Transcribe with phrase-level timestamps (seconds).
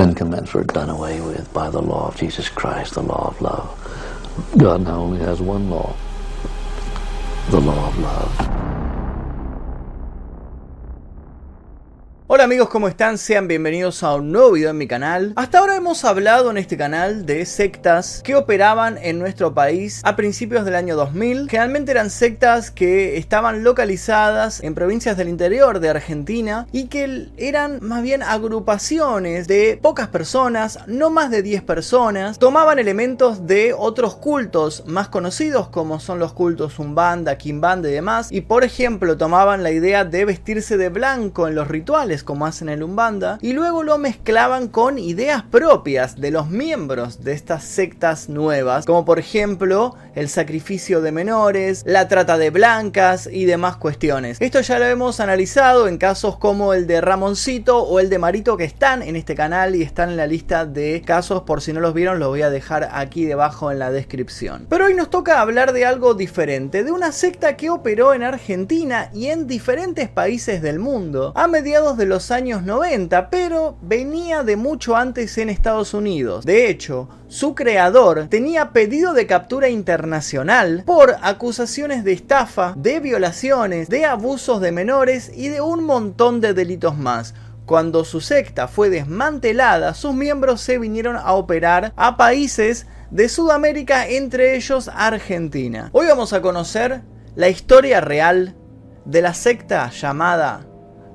[0.00, 3.42] Ten commandments were done away with by the law of Jesus Christ, the law of
[3.42, 4.54] love.
[4.56, 5.94] God now only has one law,
[7.50, 8.69] the law of love.
[12.32, 13.18] Hola amigos, ¿cómo están?
[13.18, 15.32] Sean bienvenidos a un nuevo video en mi canal.
[15.34, 20.14] Hasta ahora hemos hablado en este canal de sectas que operaban en nuestro país a
[20.14, 21.50] principios del año 2000.
[21.50, 27.80] Generalmente eran sectas que estaban localizadas en provincias del interior de Argentina y que eran
[27.82, 32.38] más bien agrupaciones de pocas personas, no más de 10 personas.
[32.38, 38.30] Tomaban elementos de otros cultos más conocidos como son los cultos Umbanda, Kimbanda y demás.
[38.30, 42.68] Y por ejemplo tomaban la idea de vestirse de blanco en los rituales como hacen
[42.68, 48.28] el Umbanda, y luego lo mezclaban con ideas propias de los miembros de estas sectas
[48.28, 54.40] nuevas, como por ejemplo el sacrificio de menores, la trata de blancas y demás cuestiones.
[54.40, 58.56] Esto ya lo hemos analizado en casos como el de Ramoncito o el de Marito
[58.56, 61.80] que están en este canal y están en la lista de casos, por si no
[61.80, 64.66] los vieron los voy a dejar aquí debajo en la descripción.
[64.68, 69.10] Pero hoy nos toca hablar de algo diferente, de una secta que operó en Argentina
[69.12, 74.56] y en diferentes países del mundo a mediados de los años 90, pero venía de
[74.56, 76.44] mucho antes en Estados Unidos.
[76.44, 83.88] De hecho, su creador tenía pedido de captura internacional por acusaciones de estafa, de violaciones,
[83.88, 87.34] de abusos de menores y de un montón de delitos más.
[87.64, 94.08] Cuando su secta fue desmantelada, sus miembros se vinieron a operar a países de Sudamérica,
[94.08, 95.90] entre ellos Argentina.
[95.92, 97.02] Hoy vamos a conocer
[97.36, 98.56] la historia real
[99.04, 100.66] de la secta llamada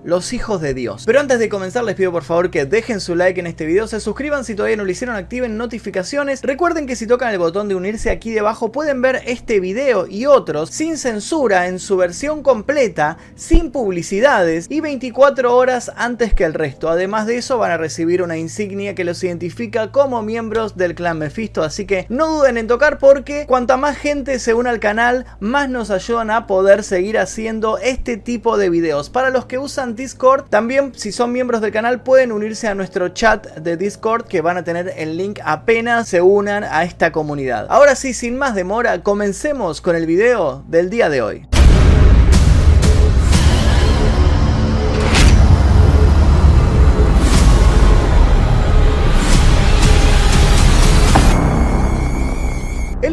[0.06, 1.04] los hijos de Dios.
[1.06, 3.88] Pero antes de comenzar les pido por favor que dejen su like en este video,
[3.88, 6.42] se suscriban si todavía no lo hicieron, activen notificaciones.
[6.44, 10.28] Recuerden que si tocan el botón de unirse aquí debajo pueden ver este video y
[10.28, 16.54] otros sin censura en su versión completa, sin publicidades y 24 horas antes que el
[16.54, 16.90] resto.
[16.90, 21.18] Además de eso van a recibir una insignia que los identifica como miembros del clan
[21.18, 25.26] Mephisto, así que no duden en tocar porque cuanta más gente se une al canal,
[25.40, 29.10] más nos ayudan a poder seguir haciendo este tipo de videos.
[29.10, 30.46] Para los que usan Discord.
[30.50, 34.58] También si son miembros del canal pueden unirse a nuestro chat de Discord que van
[34.58, 37.68] a tener el link apenas se unan a esta comunidad.
[37.70, 41.48] Ahora sí, sin más demora, comencemos con el video del día de hoy.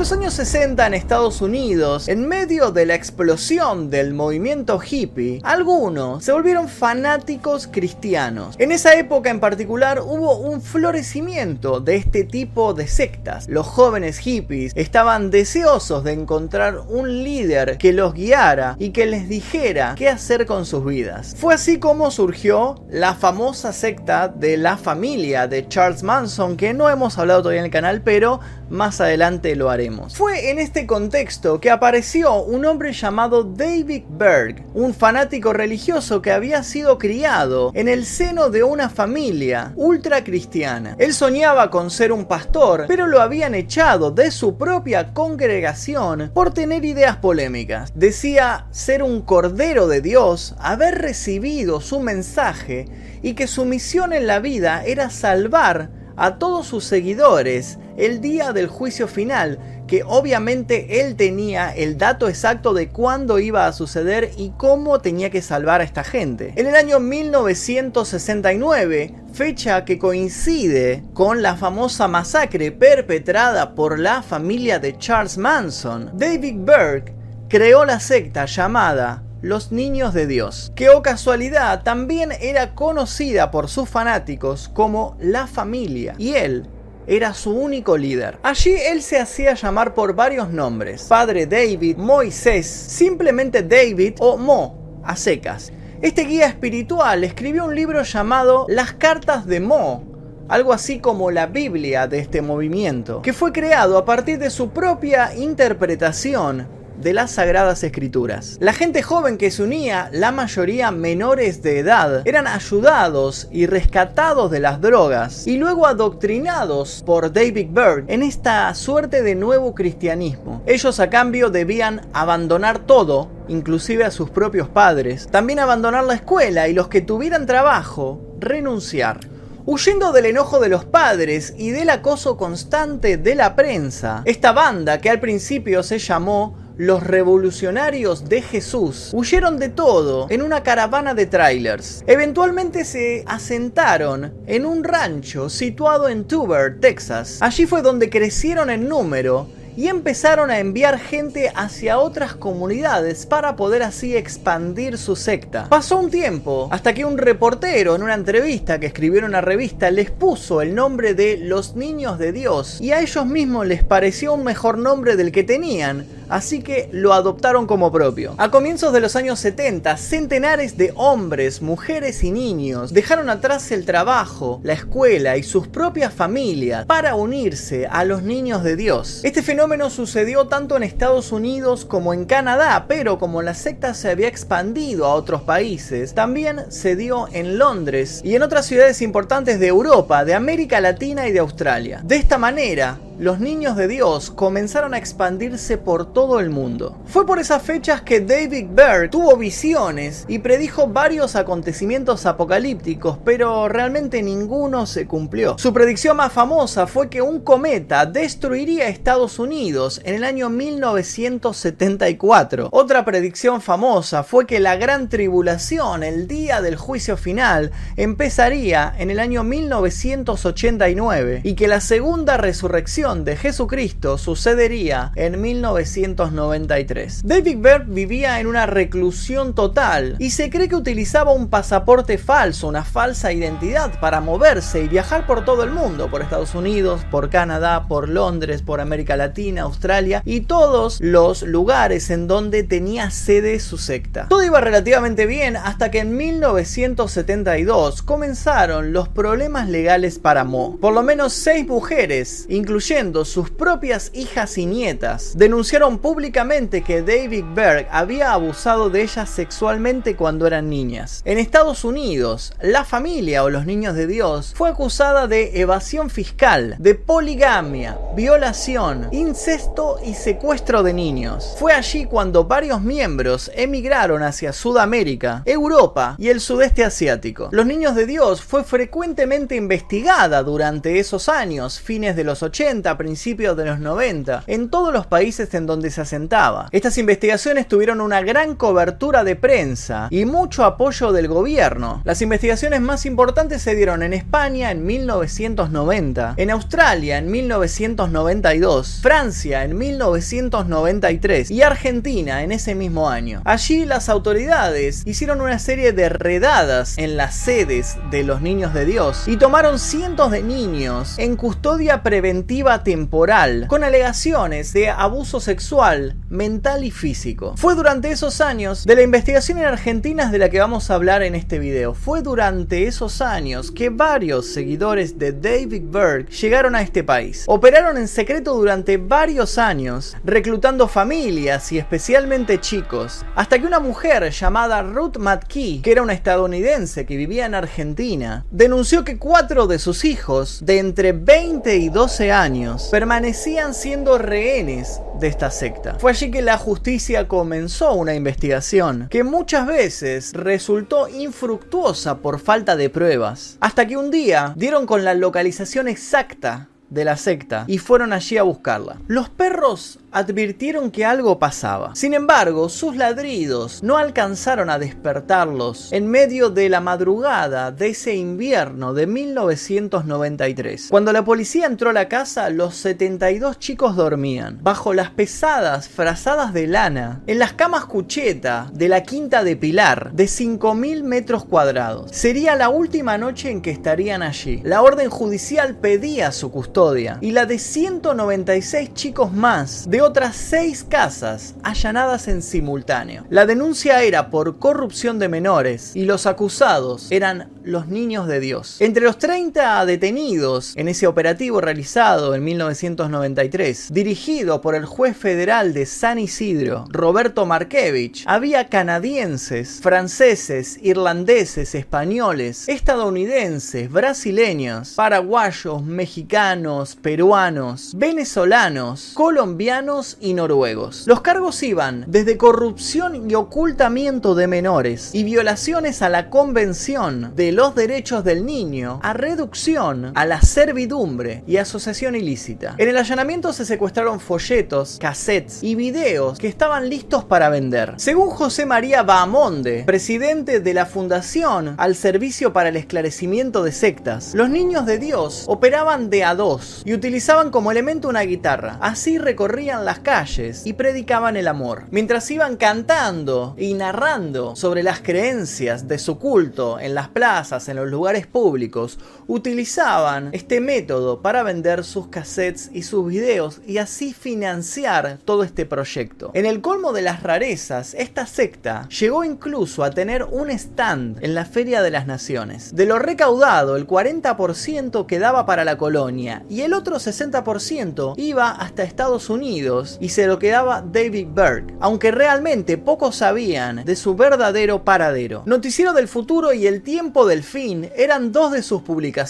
[0.03, 6.25] Los años 60 en Estados Unidos, en medio de la explosión del movimiento hippie, algunos
[6.25, 8.57] se volvieron fanáticos cristianos.
[8.59, 13.47] En esa época en particular hubo un florecimiento de este tipo de sectas.
[13.49, 19.29] Los jóvenes hippies estaban deseosos de encontrar un líder que los guiara y que les
[19.29, 21.37] dijera qué hacer con sus vidas.
[21.39, 26.91] Fue así como surgió la famosa secta de la familia de Charles Manson, que no
[26.91, 29.92] hemos hablado todavía en el canal, pero más adelante lo haremos.
[30.15, 36.33] Fue en este contexto que apareció un hombre llamado David Berg, un fanático religioso que
[36.33, 40.97] había sido criado en el seno de una familia ultra cristiana.
[40.99, 46.53] Él soñaba con ser un pastor, pero lo habían echado de su propia congregación por
[46.53, 47.93] tener ideas polémicas.
[47.95, 52.87] Decía ser un cordero de Dios, haber recibido su mensaje
[53.23, 58.53] y que su misión en la vida era salvar a todos sus seguidores el día
[58.53, 59.59] del juicio final,
[59.93, 65.29] que obviamente él tenía el dato exacto de cuándo iba a suceder y cómo tenía
[65.29, 66.55] que salvar a esta gente.
[66.57, 74.79] En el año 1969, fecha que coincide con la famosa masacre perpetrada por la familia
[74.79, 77.13] de Charles Manson, David Burke
[77.51, 83.51] creó la secta llamada los Niños de Dios, que o oh casualidad también era conocida
[83.51, 86.67] por sus fanáticos como la familia, y él
[87.07, 88.39] era su único líder.
[88.43, 95.01] Allí él se hacía llamar por varios nombres, Padre David, Moisés, simplemente David o Mo,
[95.05, 95.73] a secas.
[96.01, 100.05] Este guía espiritual escribió un libro llamado Las Cartas de Mo,
[100.49, 104.71] algo así como la Biblia de este movimiento, que fue creado a partir de su
[104.71, 108.57] propia interpretación de las Sagradas Escrituras.
[108.61, 114.51] La gente joven que se unía, la mayoría menores de edad, eran ayudados y rescatados
[114.51, 120.63] de las drogas y luego adoctrinados por David Byrd en esta suerte de nuevo cristianismo.
[120.67, 126.69] Ellos a cambio debían abandonar todo, inclusive a sus propios padres, también abandonar la escuela
[126.69, 129.21] y los que tuvieran trabajo, renunciar.
[129.65, 135.01] Huyendo del enojo de los padres y del acoso constante de la prensa, esta banda
[135.01, 141.15] que al principio se llamó los revolucionarios de Jesús huyeron de todo en una caravana
[141.15, 142.03] de trailers.
[142.09, 147.39] Eventualmente se asentaron en un rancho situado en Tuber, Texas.
[147.41, 149.47] Allí fue donde crecieron en número
[149.77, 155.69] y empezaron a enviar gente hacia otras comunidades para poder así expandir su secta.
[155.69, 159.91] Pasó un tiempo hasta que un reportero en una entrevista que escribió en una revista
[159.91, 164.35] les puso el nombre de los niños de Dios y a ellos mismos les pareció
[164.35, 168.35] un mejor nombre del que tenían así que lo adoptaron como propio.
[168.39, 173.85] A comienzos de los años 70, centenares de hombres, mujeres y niños dejaron atrás el
[173.85, 179.21] trabajo, la escuela y sus propias familias para unirse a los niños de Dios.
[179.25, 184.11] Este fenómeno sucedió tanto en Estados Unidos como en Canadá, pero como la secta se
[184.11, 189.61] había expandido a otros países, también se dio en Londres y en otras ciudades importantes
[189.61, 192.01] de Europa, de América Latina y de Australia.
[192.05, 196.99] De esta manera, los niños de Dios comenzaron a expandirse por todo el mundo.
[197.07, 203.69] Fue por esas fechas que David Berg tuvo visiones y predijo varios acontecimientos apocalípticos, pero
[203.69, 205.57] realmente ninguno se cumplió.
[205.59, 212.69] Su predicción más famosa fue que un cometa destruiría Estados Unidos en el año 1974.
[212.73, 219.11] Otra predicción famosa fue que la gran tribulación, el día del juicio final, empezaría en
[219.11, 227.23] el año 1989 y que la segunda resurrección de Jesucristo sucedería en 1993.
[227.25, 232.69] David Berg vivía en una reclusión total y se cree que utilizaba un pasaporte falso,
[232.69, 237.29] una falsa identidad para moverse y viajar por todo el mundo, por Estados Unidos, por
[237.29, 243.59] Canadá, por Londres, por América Latina, Australia y todos los lugares en donde tenía sede
[243.59, 244.29] su secta.
[244.29, 250.79] Todo iba relativamente bien hasta que en 1972 comenzaron los problemas legales para Mo.
[250.81, 252.92] Por lo menos seis mujeres, incluyendo
[253.25, 260.15] sus propias hijas y nietas, denunciaron públicamente que David Berg había abusado de ellas sexualmente
[260.15, 261.23] cuando eran niñas.
[261.25, 266.77] En Estados Unidos, la familia o los niños de Dios fue acusada de evasión fiscal,
[266.79, 271.57] de poligamia, violación, incesto y secuestro de niños.
[271.59, 277.49] Fue allí cuando varios miembros emigraron hacia Sudamérica, Europa y el sudeste asiático.
[277.53, 282.99] Los niños de Dios fue frecuentemente investigada durante esos años, fines de los 80, a
[282.99, 286.69] principios de los 90, en todos los países en donde se asentaba.
[286.73, 292.03] Estas investigaciones tuvieron una gran cobertura de prensa y mucho apoyo del gobierno.
[292.05, 299.65] Las investigaciones más importantes se dieron en España en 1990, en Australia en 1992, Francia
[299.65, 303.43] en 1993 y Argentina en ese mismo año.
[303.45, 308.85] Allí las autoridades hicieron una serie de redadas en las sedes de los niños de
[308.85, 316.17] Dios y tomaron cientos de niños en custodia preventiva temporal, con alegaciones de abuso sexual,
[316.29, 317.55] mental y físico.
[317.57, 321.23] Fue durante esos años de la investigación en Argentina de la que vamos a hablar
[321.23, 321.95] en este video.
[321.95, 327.45] Fue durante esos años que varios seguidores de David Berg llegaron a este país.
[327.47, 334.31] Operaron en secreto durante varios años, reclutando familias y especialmente chicos, hasta que una mujer
[334.31, 339.79] llamada Ruth McKee, que era una estadounidense que vivía en Argentina, denunció que cuatro de
[339.79, 345.97] sus hijos, de entre 20 y 12 años, permanecían siendo rehenes de esta secta.
[345.99, 352.77] Fue allí que la justicia comenzó una investigación que muchas veces resultó infructuosa por falta
[352.77, 357.79] de pruebas, hasta que un día dieron con la localización exacta de la secta y
[357.79, 358.99] fueron allí a buscarla.
[359.09, 361.95] Los perros advirtieron que algo pasaba.
[361.95, 368.15] Sin embargo, sus ladridos no alcanzaron a despertarlos en medio de la madrugada de ese
[368.15, 370.89] invierno de 1993.
[370.91, 376.53] Cuando la policía entró a la casa, los 72 chicos dormían, bajo las pesadas frazadas
[376.53, 382.11] de lana, en las camas cucheta de la quinta de Pilar, de 5.000 metros cuadrados.
[382.11, 384.61] Sería la última noche en que estarían allí.
[384.63, 386.82] La orden judicial pedía su custodia
[387.21, 393.25] y la de 196 chicos más de otras seis casas allanadas en simultáneo.
[393.31, 398.81] La denuncia era por corrupción de menores y los acusados eran los niños de Dios.
[398.81, 405.75] Entre los 30 detenidos en ese operativo realizado en 1993, dirigido por el juez federal
[405.75, 417.93] de San Isidro, Roberto Markevich, había canadienses, franceses, irlandeses, españoles, estadounidenses, brasileños, paraguayos, mexicanos, peruanos,
[417.95, 421.05] venezolanos, colombianos y noruegos.
[421.07, 427.53] Los cargos iban desde corrupción y ocultamiento de menores y violaciones a la Convención de
[427.53, 432.75] los derechos del niño a reducción a la servidumbre y asociación ilícita.
[432.79, 437.95] En el allanamiento se secuestraron folletos, cassettes y videos que estaban listos para vender.
[437.97, 444.35] Según José María Bahamonde, presidente de la Fundación al Servicio para el Esclarecimiento de Sectas,
[444.35, 448.79] los niños de Dios operaban de a dos y utilizaban como elemento una guitarra.
[448.81, 451.85] Así recorrían las calles y predicaban el amor.
[451.91, 457.77] Mientras iban cantando y narrando sobre las creencias de su culto en las plazas, en
[457.77, 458.99] los lugares públicos,
[459.33, 465.65] utilizaban este método para vender sus cassettes y sus videos y así financiar todo este
[465.65, 466.31] proyecto.
[466.35, 471.35] En el colmo de las rarezas, esta secta llegó incluso a tener un stand en
[471.35, 472.77] la Feria de las Naciones.
[472.77, 478.83] De lo recaudado, el 40% quedaba para la colonia y el otro 60% iba hasta
[478.83, 484.85] Estados Unidos y se lo quedaba David Berg, aunque realmente pocos sabían de su verdadero
[484.85, 485.43] paradero.
[485.47, 489.22] Noticiero del futuro y El tiempo del fin eran dos de sus publicaciones.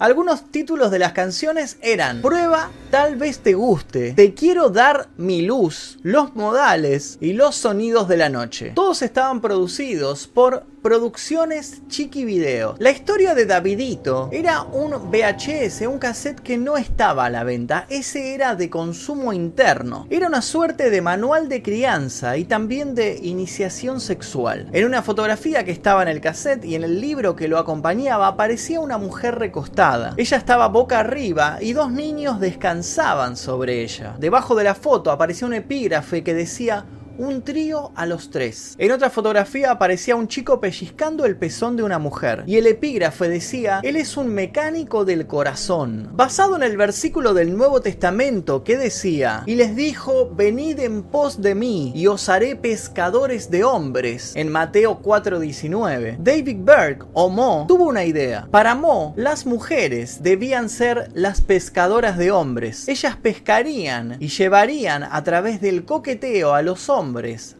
[0.00, 5.42] Algunos títulos de las canciones eran Prueba, tal vez te guste, Te quiero dar mi
[5.42, 8.72] luz, Los modales y Los sonidos de la noche.
[8.74, 12.74] Todos estaban producidos por Producciones Chiqui Video.
[12.78, 17.84] La historia de Davidito era un VHS, un cassette que no estaba a la venta,
[17.90, 20.06] ese era de consumo interno.
[20.08, 24.70] Era una suerte de manual de crianza y también de iniciación sexual.
[24.72, 28.28] En una fotografía que estaba en el cassette y en el libro que lo acompañaba
[28.28, 30.14] aparecía una mujer recostada.
[30.16, 34.16] Ella estaba boca arriba y dos niños descansaban sobre ella.
[34.18, 36.86] Debajo de la foto aparecía un epígrafe que decía
[37.20, 38.74] un trío a los tres.
[38.78, 43.28] En otra fotografía aparecía un chico pellizcando el pezón de una mujer y el epígrafe
[43.28, 48.78] decía, él es un mecánico del corazón, basado en el versículo del Nuevo Testamento que
[48.78, 54.32] decía, y les dijo, venid en pos de mí y os haré pescadores de hombres,
[54.34, 56.16] en Mateo 4:19.
[56.20, 58.48] David Berg o Mo tuvo una idea.
[58.50, 62.88] Para Mo, las mujeres debían ser las pescadoras de hombres.
[62.88, 67.09] Ellas pescarían y llevarían a través del coqueteo a los hombres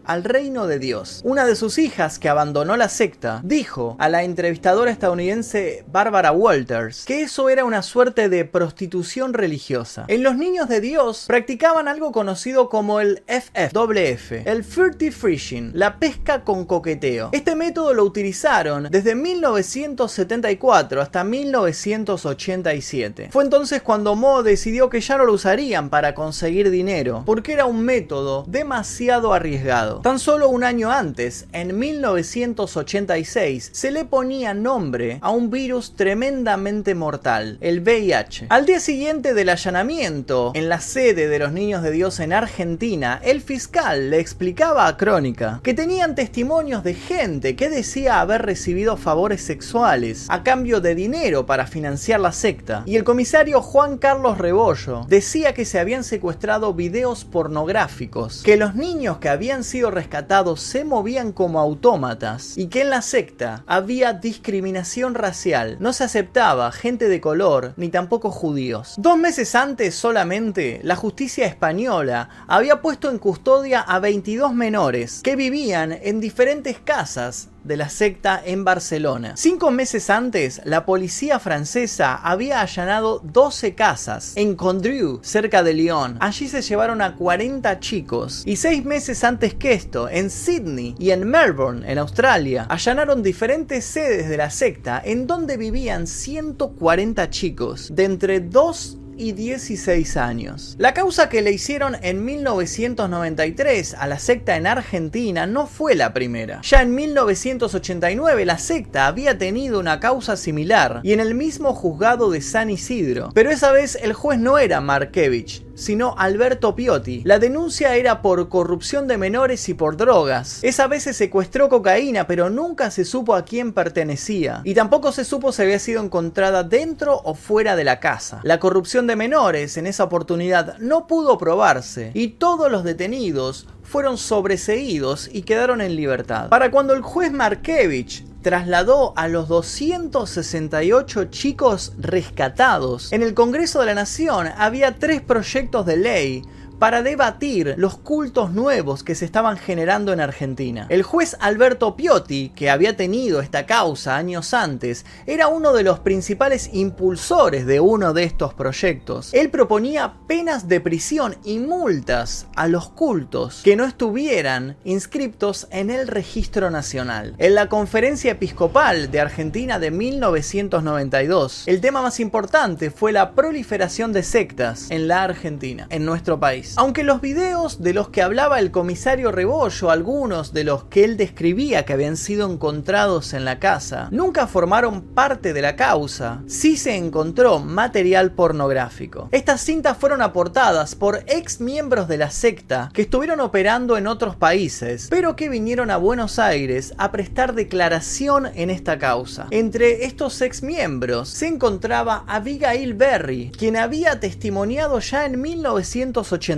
[0.04, 1.20] al reino de Dios.
[1.24, 7.04] Una de sus hijas que abandonó la secta dijo a la entrevistadora estadounidense Barbara Walters
[7.04, 10.04] que eso era una suerte de prostitución religiosa.
[10.06, 15.98] En los niños de Dios practicaban algo conocido como el FFWF, el Furtive Fishing, la
[15.98, 17.30] pesca con coqueteo.
[17.32, 23.30] Este método lo utilizaron desde 1974 hasta 1987.
[23.32, 27.66] Fue entonces cuando Mo decidió que ya no lo usarían para conseguir dinero, porque era
[27.66, 30.00] un método demasiado arriesgado.
[30.00, 36.94] Tan solo un año antes, en 1986, se le ponía nombre a un virus tremendamente
[36.94, 38.46] mortal, el VIH.
[38.50, 43.20] Al día siguiente del allanamiento en la sede de los Niños de Dios en Argentina,
[43.24, 48.96] el fiscal le explicaba a Crónica que tenían testimonios de gente que decía haber recibido
[48.96, 54.38] favores sexuales a cambio de dinero para financiar la secta, y el comisario Juan Carlos
[54.38, 60.60] Rebollo decía que se habían secuestrado videos pornográficos, que los niños que habían sido rescatados
[60.60, 65.76] se movían como autómatas y que en la secta había discriminación racial.
[65.80, 68.94] No se aceptaba gente de color ni tampoco judíos.
[68.96, 75.36] Dos meses antes solamente, la justicia española había puesto en custodia a 22 menores que
[75.36, 79.34] vivían en diferentes casas de la secta en Barcelona.
[79.36, 86.16] Cinco meses antes, la policía francesa había allanado 12 casas en Condrieu, cerca de Lyon.
[86.20, 88.42] Allí se llevaron a 40 chicos.
[88.46, 93.84] Y seis meses antes que esto, en Sydney y en Melbourne, en Australia, allanaron diferentes
[93.84, 100.74] sedes de la secta en donde vivían 140 chicos de entre 2 y 16 años.
[100.78, 106.14] La causa que le hicieron en 1993 a la secta en Argentina no fue la
[106.14, 106.62] primera.
[106.62, 112.30] Ya en 1989 la secta había tenido una causa similar y en el mismo juzgado
[112.30, 113.28] de San Isidro.
[113.34, 117.22] Pero esa vez el juez no era Markevich, sino Alberto Piotti.
[117.24, 120.60] La denuncia era por corrupción de menores y por drogas.
[120.62, 124.60] Esa vez se secuestró cocaína, pero nunca se supo a quién pertenecía.
[124.64, 128.40] Y tampoco se supo si había sido encontrada dentro o fuera de la casa.
[128.42, 134.18] La corrupción de menores en esa oportunidad no pudo probarse y todos los detenidos fueron
[134.18, 136.48] sobreseídos y quedaron en libertad.
[136.48, 143.86] Para cuando el juez Markevich trasladó a los 268 chicos rescatados, en el Congreso de
[143.86, 146.42] la Nación había tres proyectos de ley
[146.80, 150.86] para debatir los cultos nuevos que se estaban generando en Argentina.
[150.88, 156.00] El juez Alberto Piotti, que había tenido esta causa años antes, era uno de los
[156.00, 159.34] principales impulsores de uno de estos proyectos.
[159.34, 165.90] Él proponía penas de prisión y multas a los cultos que no estuvieran inscriptos en
[165.90, 167.34] el registro nacional.
[167.36, 174.14] En la conferencia episcopal de Argentina de 1992, el tema más importante fue la proliferación
[174.14, 176.69] de sectas en la Argentina, en nuestro país.
[176.76, 181.16] Aunque los videos de los que hablaba el comisario Rebollo, algunos de los que él
[181.16, 186.76] describía que habían sido encontrados en la casa, nunca formaron parte de la causa, sí
[186.76, 189.28] se encontró material pornográfico.
[189.32, 194.36] Estas cintas fueron aportadas por ex miembros de la secta que estuvieron operando en otros
[194.36, 199.46] países, pero que vinieron a Buenos Aires a prestar declaración en esta causa.
[199.50, 205.40] Entre estos ex miembros se encontraba Abigail Berry, quien había testimoniado ya en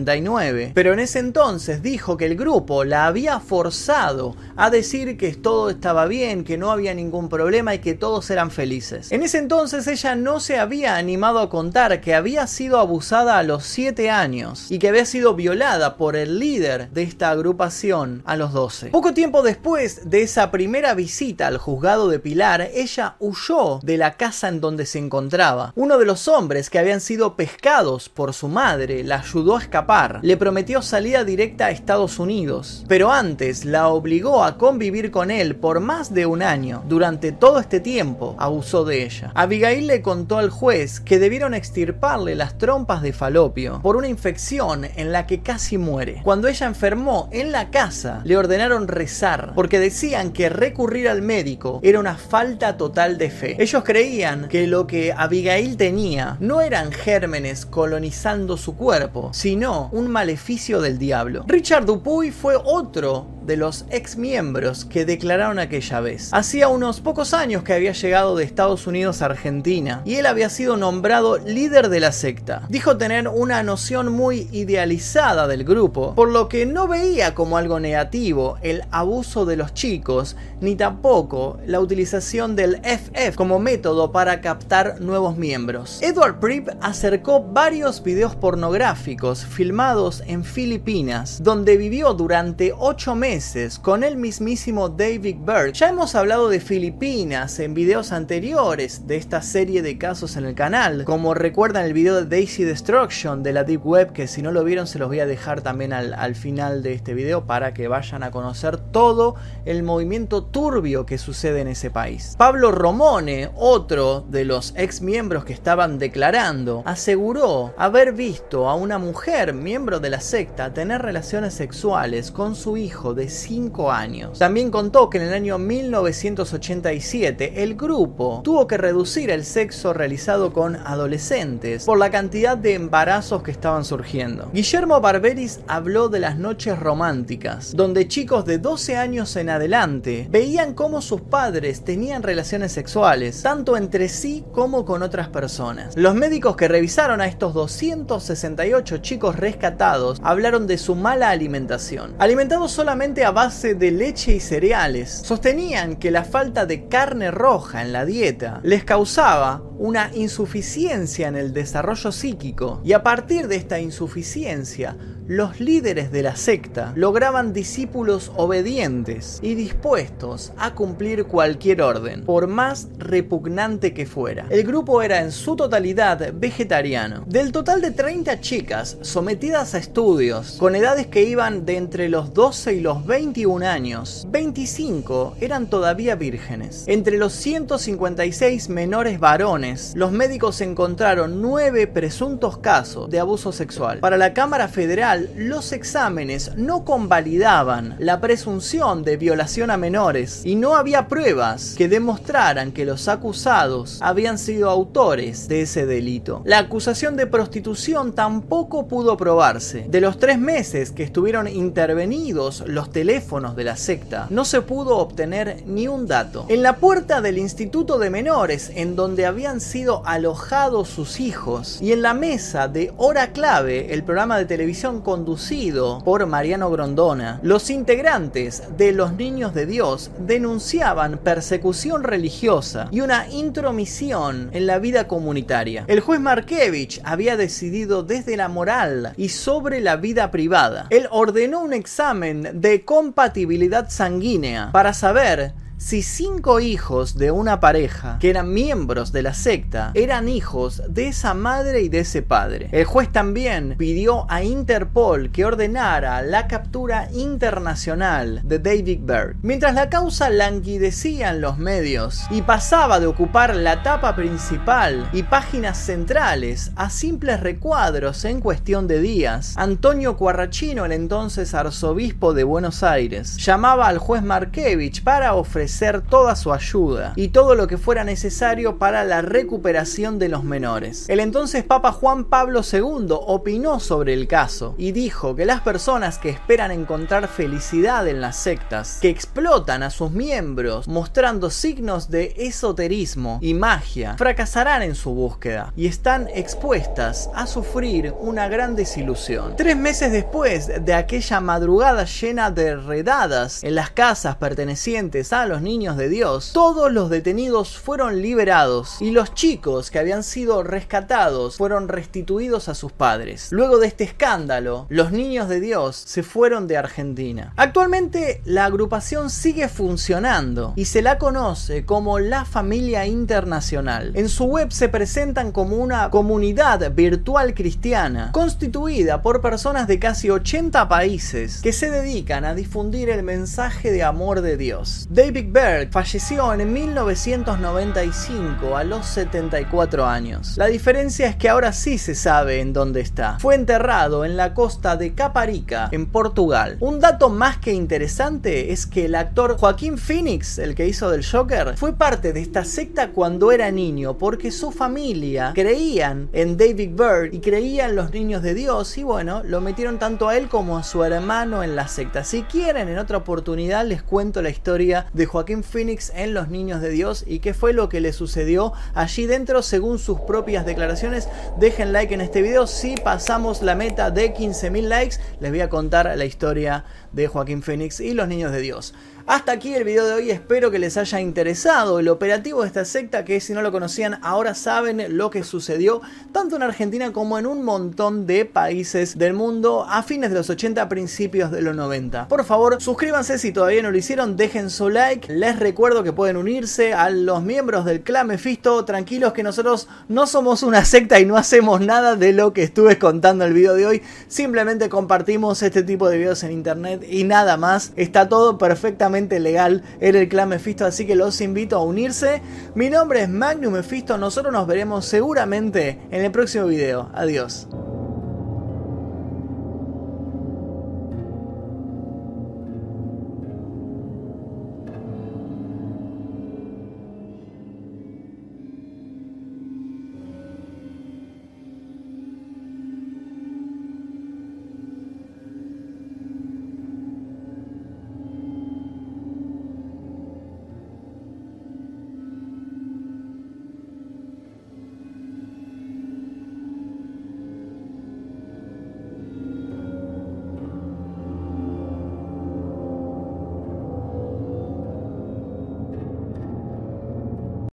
[0.02, 5.32] 1989, pero en ese entonces dijo que el grupo la había forzado a decir que
[5.35, 9.11] todo estaba bien, que no había ningún problema y que todos eran felices.
[9.12, 13.42] En ese entonces ella no se había animado a contar que había sido abusada a
[13.42, 18.37] los 7 años y que había sido violada por el líder de esta agrupación a
[18.37, 18.90] los 12.
[18.90, 24.16] Poco tiempo después de esa primera visita al juzgado de Pilar, ella huyó de la
[24.16, 25.73] casa en donde se encontraba.
[25.76, 29.91] Uno de los hombres que habían sido pescados por su madre la ayudó a escapar.
[30.22, 35.54] Le prometió salida directa a Estados Unidos, pero antes la obligó a convivir con él
[35.54, 36.82] por más de un año.
[36.88, 39.32] Durante todo este tiempo abusó de ella.
[39.34, 44.87] Abigail le contó al juez que debieron extirparle las trompas de falopio por una infección
[44.96, 46.22] en la que casi muere.
[46.25, 51.80] Cuando ella enfermó en la casa, le ordenaron rezar porque decían que recurrir al médico
[51.82, 53.56] era una falta total de fe.
[53.62, 60.11] Ellos creían que lo que Abigail tenía no eran gérmenes colonizando su cuerpo, sino un
[60.11, 61.45] maleficio del diablo.
[61.47, 66.29] Richard Dupuy fue otro de los ex miembros que declararon aquella vez.
[66.33, 70.49] Hacía unos pocos años que había llegado de Estados Unidos a Argentina y él había
[70.49, 72.62] sido nombrado líder de la secta.
[72.69, 77.81] Dijo tener una noción muy idealizada del grupo, por lo que no veía como algo
[77.81, 84.41] negativo el abuso de los chicos, ni tampoco la utilización del FF como método para
[84.41, 86.00] captar nuevos miembros.
[86.02, 94.02] Edward Pripp acercó varios videos pornográficos filmados en Filipinas, donde vivió durante 8 meses con
[94.02, 95.73] el mismísimo David Berg.
[95.75, 100.57] Ya hemos hablado de Filipinas en videos anteriores de esta serie de casos en el
[100.57, 104.50] canal, como recuerdan el video de Daisy Destruction de la Deep Web, que si no
[104.50, 107.73] lo vieron se los voy a dejar también al, al final de este video para
[107.73, 112.34] que vayan a conocer todo el movimiento turbio que sucede en ese país.
[112.36, 118.99] Pablo Romone, otro de los ex miembros que estaban declarando, aseguró haber visto a una
[118.99, 124.38] mujer, miembro de la secta, tener relaciones sexuales con su hijo de 5 años.
[124.38, 130.52] También contó que en el año 1987 el grupo tuvo que reducir el sexo realizado
[130.52, 134.50] con adolescentes por la cantidad de embarazos que estaban surgiendo.
[134.52, 140.75] Guillermo Barberis habló de las noches románticas, donde chicos de 12 años en adelante veían
[140.75, 145.97] cómo sus padres tenían relaciones sexuales, tanto entre sí como con otras personas.
[145.97, 152.15] Los médicos que revisaron a estos 268 chicos rescatados hablaron de su mala alimentación.
[152.19, 155.23] Alimentados solamente a base de leche y cereales.
[155.25, 161.34] Sostenían que la falta de carne roja en la dieta les causaba una insuficiencia en
[161.34, 167.52] el desarrollo psíquico y a partir de esta insuficiencia los líderes de la secta lograban
[167.52, 174.47] discípulos obedientes y dispuestos a cumplir cualquier orden, por más repugnante que fuera.
[174.50, 177.25] El grupo era en su totalidad vegetariano.
[177.26, 182.34] Del total de 30 chicas sometidas a estudios con edades que iban de entre los
[182.34, 186.84] 12 y los 21 años, 25 eran todavía vírgenes.
[186.86, 193.99] Entre los 156 menores varones, los médicos encontraron 9 presuntos casos de abuso sexual.
[194.00, 200.56] Para la Cámara Federal, los exámenes no convalidaban la presunción de violación a menores y
[200.56, 206.43] no había pruebas que demostraran que los acusados habían sido autores de ese delito.
[206.45, 209.87] La acusación de prostitución tampoco pudo probarse.
[209.89, 214.99] De los tres meses que estuvieron intervenidos los teléfonos de la secta, no se pudo
[214.99, 216.47] obtener ni un dato.
[216.49, 221.92] En la puerta del Instituto de Menores, en donde habían sido alojados sus hijos y
[221.92, 227.70] en la mesa de Hora Clave, el programa de televisión conducido por Mariano Grondona, los
[227.70, 235.06] integrantes de los Niños de Dios denunciaban persecución religiosa y una intromisión en la vida
[235.06, 235.84] comunitaria.
[235.86, 240.86] El juez Markevich había decidido desde la moral y sobre la vida privada.
[240.90, 248.16] Él ordenó un examen de compatibilidad sanguínea para saber si cinco hijos de una pareja
[248.21, 252.68] que eran miembros de la secta eran hijos de esa madre y de ese padre.
[252.71, 259.36] El juez también pidió a Interpol que ordenara la captura internacional de David Berg.
[259.42, 265.25] Mientras la causa languidecía en los medios y pasaba de ocupar la tapa principal y
[265.25, 272.45] páginas centrales a simples recuadros en cuestión de días, Antonio Cuarrachino, el entonces arzobispo de
[272.45, 275.72] Buenos Aires, llamaba al juez Markevich para ofrecer
[276.08, 281.08] toda su ayuda y todo lo que fuera necesario para la recuperación de los menores.
[281.08, 286.19] El entonces Papa Juan Pablo II opinó sobre el caso y dijo que las personas
[286.19, 292.35] que esperan encontrar felicidad en las sectas, que explotan a sus miembros mostrando signos de
[292.37, 299.56] esoterismo y magia, fracasarán en su búsqueda y están expuestas a sufrir una gran desilusión.
[299.56, 305.61] Tres meses después de aquella madrugada llena de redadas en las casas pertenecientes a los
[305.62, 311.56] niños de Dios, todos los detenidos fueron liberados y los chicos que habían sido rescatados
[311.56, 313.48] fueron restituidos a sus padres.
[313.50, 317.52] Luego de este escándalo, los niños de Dios se fueron de Argentina.
[317.56, 324.12] Actualmente la agrupación sigue funcionando y se la conoce como la familia internacional.
[324.14, 330.30] En su web se presentan como una comunidad virtual cristiana constituida por personas de casi
[330.30, 335.06] 80 países que se dedican a difundir el mensaje de amor de Dios.
[335.10, 340.56] David Berg falleció en 1995 a los 74 años.
[340.56, 343.38] La diferencia es que ahora sí se sabe en dónde está.
[343.38, 346.78] Fue enterrado en la costa de Caparica, en Portugal.
[346.80, 351.23] Un dato más que interesante es que el actor Joaquín Phoenix, el que hizo del
[351.23, 356.93] Joker, fue parte de esta secta cuando era niño porque su familia creían en David
[356.95, 360.78] Byrd y creían los niños de Dios y bueno, lo metieron tanto a él como
[360.78, 362.25] a su hermano en la secta.
[362.25, 366.82] Si quieren, en otra oportunidad les cuento la historia de Joaquín Phoenix en Los Niños
[366.82, 371.26] de Dios y qué fue lo que le sucedió allí dentro según sus propias declaraciones.
[371.58, 372.66] Dejen like en este video.
[372.66, 377.62] Si pasamos la meta de 15.000 likes, les voy a contar la historia de Joaquín
[377.62, 378.94] Phoenix y Los Niños de Dios.
[379.25, 382.84] Hasta aquí el video de hoy, espero que les haya interesado el operativo de esta
[382.84, 387.38] secta que si no lo conocían ahora saben lo que sucedió tanto en Argentina como
[387.38, 391.76] en un montón de países del mundo a fines de los 80, principios de los
[391.76, 392.26] 90.
[392.26, 396.36] Por favor, suscríbanse si todavía no lo hicieron, dejen su like, les recuerdo que pueden
[396.36, 401.26] unirse a los miembros del clan Mephisto, tranquilos que nosotros no somos una secta y
[401.26, 405.62] no hacemos nada de lo que estuve contando en el video de hoy, simplemente compartimos
[405.62, 410.28] este tipo de videos en internet y nada más, está todo perfectamente legal en el
[410.28, 412.43] clan Mephisto, así que los invito a unirse.
[412.75, 417.10] Mi nombre es Magnum Mephisto, nosotros nos veremos seguramente en el próximo video.
[417.15, 417.69] Adiós.